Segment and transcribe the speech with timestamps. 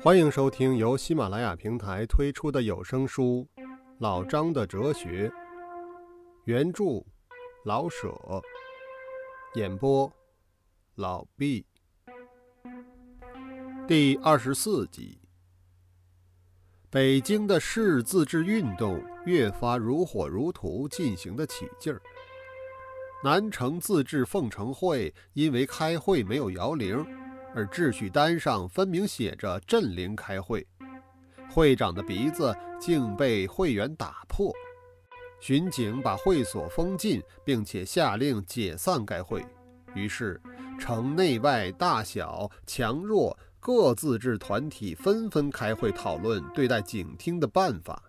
[0.00, 3.44] 欢迎收听由喜马拉雅平台推出的有声书
[3.98, 5.28] 《老张的哲学》，
[6.44, 7.04] 原著
[7.64, 8.16] 老舍，
[9.56, 10.10] 演播
[10.94, 11.66] 老毕，
[13.88, 15.18] 第二十四集。
[16.88, 22.00] 北京的市自治运动越发如火如荼，进行的起劲儿。
[23.24, 27.04] 南城自治奉承会因为开会没有摇铃。
[27.58, 30.64] 而秩序单上分明写着“镇灵开会”，
[31.50, 34.52] 会长的鼻子竟被会员打破。
[35.40, 39.44] 巡警把会所封禁，并且下令解散该会。
[39.92, 40.40] 于是，
[40.78, 48.00] 城内外大小、强弱各自治团体纷纷开会讨论对待警厅的办法。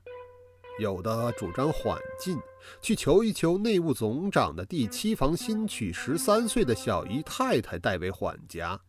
[0.80, 2.38] 有的主张缓进，
[2.84, 8.80] 去求一求内务总长的第七房新娶十三岁的小姨太太代为缓家。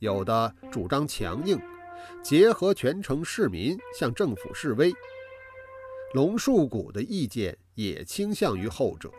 [0.00, 1.60] 有的主张强硬，
[2.22, 4.92] 结合全城市民向政府示威。
[6.14, 9.10] 龙树谷的意见也倾向于后者。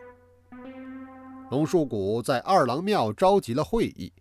[1.50, 4.12] 龙树谷在二郎庙召集了会议，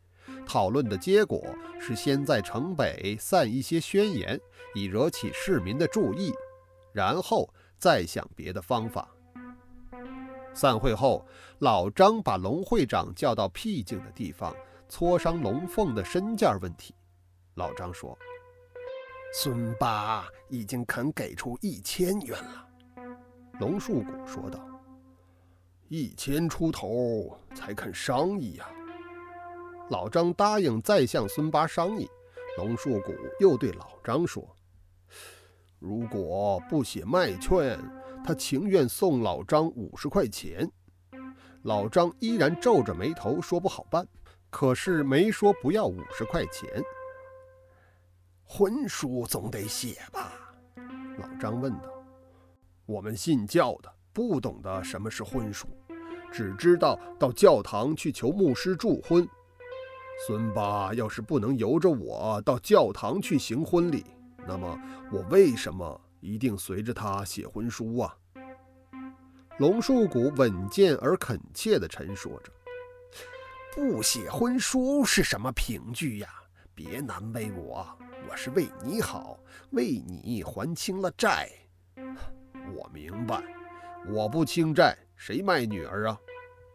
[0.46, 1.44] 讨论的结果
[1.80, 4.40] 是先在城北散一些宣言，
[4.76, 6.32] 以惹起市民的注意，
[6.94, 9.10] 然后再想别的方法。
[10.54, 11.26] 散会后，
[11.60, 14.56] 老张把龙会长叫到僻静的地方。
[14.92, 16.94] 磋商龙凤的身价问题，
[17.56, 18.16] 老张说
[19.34, 22.68] ：“孙八已经肯给出一千元了。”
[23.62, 24.60] 龙树谷说道
[25.88, 28.70] ：“一千出头才肯商议呀。”
[29.90, 32.06] 老张答应再向孙八商议。
[32.58, 34.46] 龙树谷又对老张说
[35.80, 37.80] ：“如果不写卖券，
[38.26, 40.70] 他情愿送老张五十块钱。”
[41.64, 44.06] 老张依然皱着眉头说：“不好办。”
[44.52, 46.70] 可是没说不要五十块钱。
[48.44, 50.34] 婚书总得写吧？
[51.18, 51.90] 老张问道。
[52.86, 55.68] 我们信教的不懂得什么是婚书，
[56.32, 59.28] 只知道到教堂去求牧师祝婚。
[60.28, 64.06] 孙八要是不能由着我到教堂去行婚礼，
[64.46, 64.78] 那么
[65.12, 68.16] 我为什么一定随着他写婚书啊？
[69.60, 72.52] 龙树谷稳健而恳切地陈说着。
[73.74, 76.28] 不写婚书是什么凭据呀？
[76.76, 77.88] 别难为我，
[78.30, 79.40] 我是为你好，
[79.70, 81.50] 为你还清了债。
[82.76, 83.42] 我明白，
[84.10, 86.20] 我不清债，谁卖女儿啊？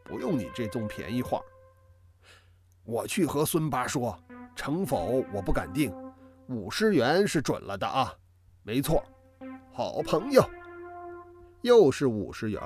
[0.04, 1.38] 不用你这种便宜话。
[2.82, 4.18] 我去和孙八说，
[4.54, 5.92] 成否我不敢定，
[6.48, 8.10] 五十元是准了的啊。
[8.62, 9.04] 没错，
[9.70, 10.42] 好朋友，
[11.60, 12.62] 又是五十元。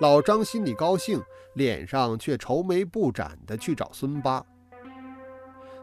[0.00, 1.22] 老张心里高兴，
[1.54, 4.44] 脸上却愁眉不展地去找孙八。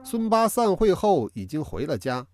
[0.04, 2.26] 孙八散会后已经回了家，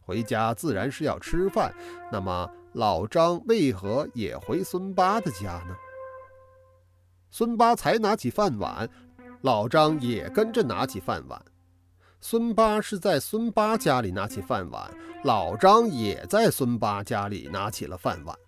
[0.00, 1.74] 回家自然是要吃饭。
[2.12, 5.74] 那么老张为何也回孙八的家呢？
[7.30, 8.88] 孙八才拿起饭碗，
[9.40, 11.42] 老张也跟着拿起饭碗。
[12.20, 14.88] 孙八是在孙八家里拿起饭碗，
[15.24, 18.38] 老张也在孙八家里拿起了饭碗。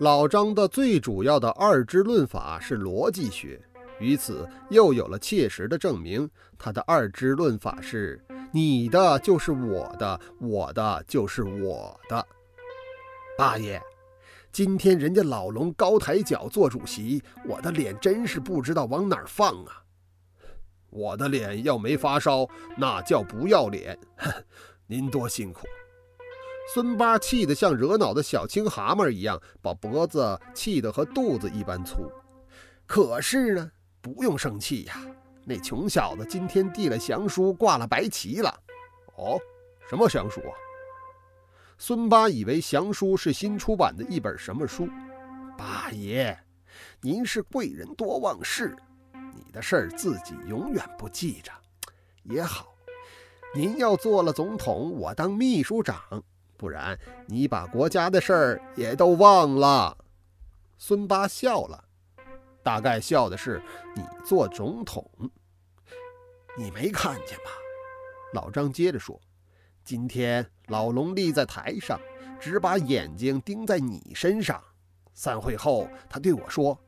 [0.00, 3.60] 老张的最主要的二支论法是逻辑学，
[3.98, 6.26] 于此又有了切实的证明。
[6.56, 8.18] 他的二支论法是：
[8.50, 12.26] 你的就是我的，我的就是我的。
[13.36, 13.78] 八爷，
[14.50, 19.84] 今天人家老龙高抬脚做主席，我的脸真是不知道往哪儿放啊！
[20.88, 23.98] 我的脸要没发烧，那叫不要脸。
[24.88, 25.66] 您多辛苦。
[26.72, 32.08] 孙八气得像惹恼的小青蛤蟆一样，把脖子气得和肚子一般粗。
[32.86, 35.02] 可是呢，不用生气呀，
[35.44, 38.56] 那穷小子今天递了降书，挂了白旗了。
[39.16, 39.36] 哦，
[39.88, 40.54] 什么降书啊？
[41.76, 44.88] 孙八以为降书是新出版的一本什么书。
[45.58, 46.38] 八爷，
[47.00, 48.76] 您是贵人多忘事，
[49.34, 51.50] 你的事儿自己永远不记着，
[52.22, 52.68] 也好。
[53.52, 56.22] 您要做了总统，我当秘书长。
[56.60, 59.96] 不然，你把国家的事儿也都忘了。
[60.76, 61.82] 孙八笑了，
[62.62, 63.62] 大概笑的是
[63.96, 65.10] 你做总统。
[66.58, 67.44] 你没看见吧？
[68.34, 69.18] 老张接着说
[69.82, 71.98] ：“今天老龙立在台上，
[72.38, 74.62] 只把眼睛盯在你身上。
[75.14, 76.78] 散会后，他对我说：‘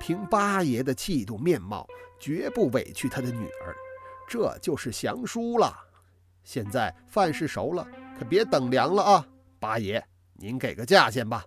[0.00, 1.86] 凭八爷的气度面貌，
[2.18, 3.76] 绝不委屈他的女儿。’
[4.26, 5.76] 这就是降书了。
[6.42, 7.86] 现在饭是熟了。”
[8.18, 9.26] 可别等凉了啊，
[9.58, 10.04] 八爷，
[10.34, 11.44] 您给个价钱吧。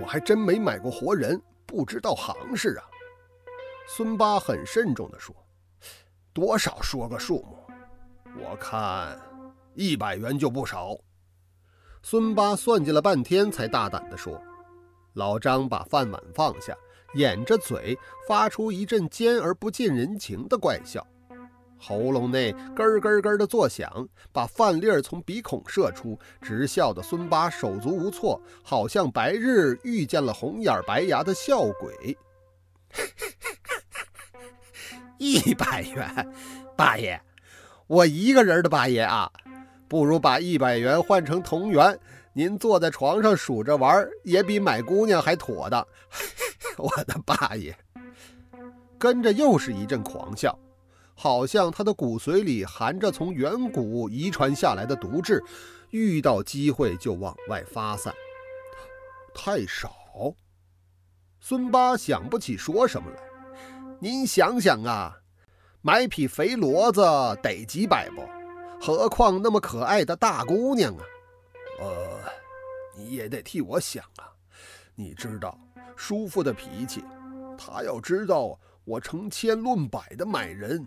[0.00, 2.84] 我还真没买过活人，不知道行市啊。
[3.88, 5.34] 孙八很慎重地说
[6.32, 7.58] ：“多少说个数目，
[8.40, 9.18] 我看
[9.74, 10.96] 一百元就不少。
[12.02, 14.40] 孙八算计了半天，才大胆地说。
[15.14, 16.76] 老张把饭碗放下，
[17.14, 17.98] 掩着嘴，
[18.28, 21.04] 发出一阵尖而不近人情的怪笑，
[21.80, 32.16] 喉咙内咯咯咯的作响，把饭粒儿从鼻孔射出，直笑的孙八手足无措，好像白日遇见了红眼白牙的笑鬼。
[35.16, 36.28] 一百元，
[36.76, 37.20] 八爷，
[37.86, 39.30] 我一个人的八爷啊，
[39.88, 41.98] 不如把一百元换成铜元。
[42.32, 45.86] 您坐在床上数着玩，也比买姑娘还妥当。
[46.78, 47.76] 我的八爷，
[48.98, 50.56] 跟着又是一阵狂笑，
[51.22, 55.44] 好像他的骨髓里含着从远古遗传下来的毒质，
[55.90, 58.14] 遇到机会就往外发散。
[59.34, 60.34] 太少，
[61.38, 63.18] 孙八想不起说什么来。
[63.98, 65.14] 您想想啊，
[65.82, 67.02] 买匹肥骡子
[67.42, 68.22] 得几百不？
[68.80, 71.04] 何况那么可爱的大姑娘啊！
[71.80, 72.18] 呃，
[72.96, 74.32] 你也得替我想啊！
[74.94, 75.60] 你知道
[75.94, 77.04] 叔父的脾气，
[77.58, 80.82] 他要知道我成千论百的买人，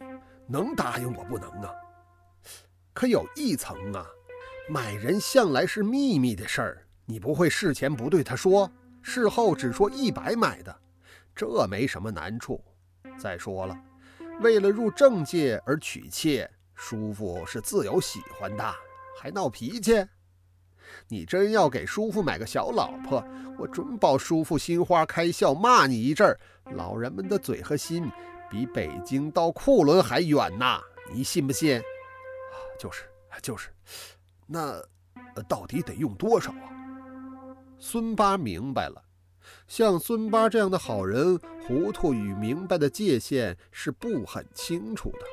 [0.48, 1.74] 能答应我不能啊？
[2.94, 4.06] 可有一层啊，
[4.69, 10.75] 买人向来是秘密的事儿，你不会事前不对他说，事后只说一百买的，
[11.36, 12.63] 这没什么难处。
[13.18, 13.78] 再说了，
[14.42, 18.75] 为了入正界而娶妾，叔父是自有喜欢的，
[19.19, 20.06] 还闹脾气？
[21.07, 23.24] 你真要给叔父买个小老婆，
[23.57, 26.40] 我准保叔父心花开笑，骂你一阵儿。
[26.75, 28.10] 老人们的嘴和心
[28.54, 30.80] 比北京到库伦还远呐，
[31.12, 31.82] 你信不信？
[32.78, 33.06] 就是
[33.42, 33.70] 就是，
[34.46, 34.80] 那
[35.50, 36.70] 到底得用多少啊？
[37.80, 39.04] 孙八明白了，
[39.68, 41.36] 像孙八这样的好人，
[41.66, 45.26] 糊涂与明白的界限是不很清楚的。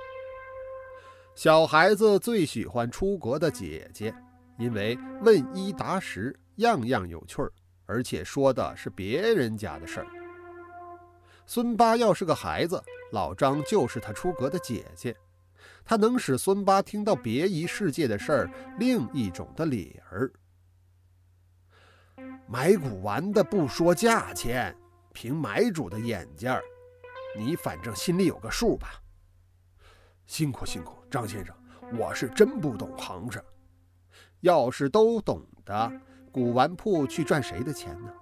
[1.34, 4.14] 小孩子最喜欢出国的姐姐。
[4.56, 7.50] 因为问一答十，样样有趣儿，
[7.86, 10.06] 而且说的是别人家的事儿。
[11.46, 15.16] 孙八要是个孩子，老张就是他出阁的姐姐，
[15.84, 20.30] 他能使孙八听到别一世界的事儿，另一种的理儿。
[22.46, 24.76] 买古玩的不说价钱，
[25.12, 26.62] 凭买主的眼睛儿，
[27.36, 29.00] 你反正心里有个数吧。
[30.26, 31.54] 辛苦辛苦，张先生，
[31.98, 33.42] 我是真不懂行市。
[34.40, 35.92] 要是都懂得，
[36.32, 38.12] 古玩铺去赚谁的钱呢？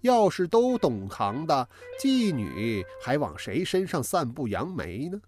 [0.00, 1.68] 要是都懂行的，
[2.00, 5.20] 妓女还往谁身上散布杨梅呢？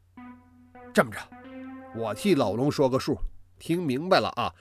[0.93, 1.19] 这么着，
[1.97, 3.17] 我替老龙说个数，
[3.59, 4.53] 听明白了啊？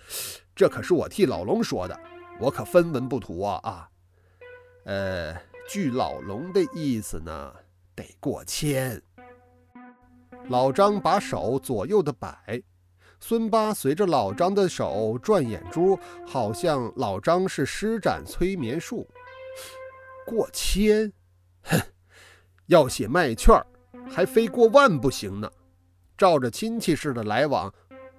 [0.55, 1.99] 这可是我替老龙说的，
[2.39, 3.89] 我可分文不图啊啊！
[4.85, 5.35] 呃，
[5.67, 7.53] 据老龙的意思呢，
[7.95, 9.01] 得过千。
[10.49, 12.61] 老张把手左右的摆。
[13.19, 19.07] 孙八随着老张的手转眼珠，好像老张是施展催眠术。
[20.27, 21.09] 过千，
[21.63, 21.79] 哼，
[22.65, 23.55] 要写卖券
[24.09, 25.49] 还非过万不行呢。
[26.17, 27.73] 照着亲戚似的来往，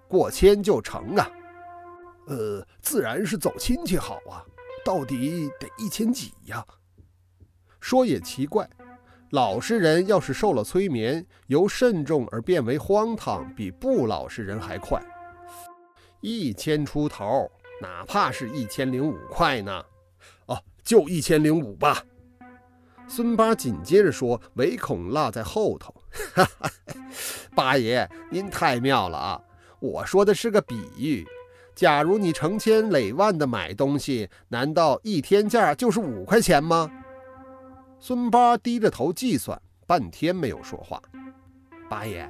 [0.08, 1.30] 过千就成啊。
[2.28, 4.42] 呃，自然是走亲戚好啊。
[4.82, 6.64] 到底得一千几呀？
[7.78, 8.66] 说也奇怪。
[9.32, 14.98] 老实人要是受了催眠，由慎重而变为荒唐，比不老实人还快。
[16.22, 17.50] 一千出头，
[17.82, 19.84] 哪怕是一千零五块呢？
[20.88, 22.02] 就一千零五吧。
[23.06, 25.94] 孙八紧接着说，唯恐落在后头。
[26.34, 26.70] 哈哈，
[27.54, 29.38] 八爷，您太妙了啊！
[29.80, 31.26] 我说的是个比喻。
[31.74, 36.90] 假如你成千累万的买东西，难道一天价就是五块钱吗？
[38.00, 41.02] 孙八低着头计算，半天没有说话。
[41.90, 42.26] 八爷，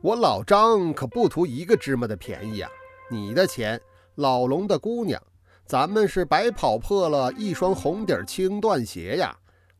[0.00, 2.68] 我老张可不图一个芝麻的便宜啊！
[3.08, 3.80] 你的钱，
[4.16, 5.22] 老龙的姑娘，
[5.70, 9.32] 咱们是白跑破了一双红底青缎鞋呀！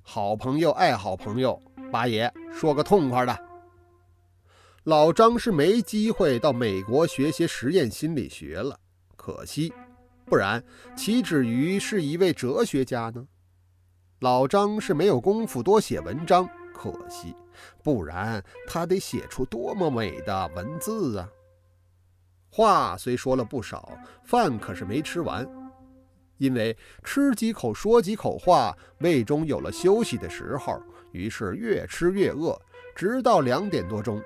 [0.02, 3.36] 好朋友爱好朋友，八爷说个痛快的。
[4.84, 8.78] 老张是没机会到美国学些实验心理学了，
[9.16, 9.72] 可惜，
[10.26, 10.62] 不然
[10.94, 13.26] 岂止于是一位哲学家呢？
[14.20, 17.34] 老张是没有功夫多写文章，可惜，
[17.82, 21.28] 不然他得写出多么美的文字啊！
[22.48, 23.90] 话虽说了不少，
[24.22, 25.44] 饭可是没吃完，
[26.40, 30.82] 因为吃几口说几口话，胃中有了休息的时候，
[31.12, 32.58] 于是越吃越饿，
[32.96, 34.18] 直到两点多钟，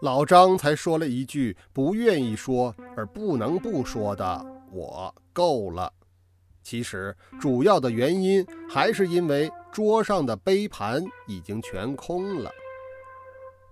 [0.00, 5.92] 老张才说了一句不愿意说而不能不说的：“我够了。”
[6.64, 12.50] 其实主要的原因还是因为桌上的杯盘已经全空了。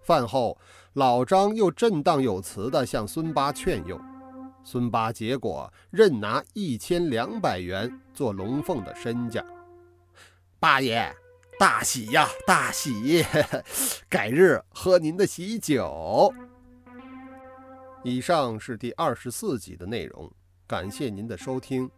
[0.03, 0.59] 饭后，
[0.93, 3.99] 老张又振荡有词地向孙八劝诱，
[4.69, 9.41] 孙八结果任拿一千两百元做龙凤的身价。
[10.59, 11.09] 八爷，
[11.57, 13.25] 大喜呀，大喜！
[14.11, 16.35] 改日喝您的喜酒。
[18.03, 20.29] 以上是第二十四集的内容，
[20.67, 21.89] 感谢您的收听。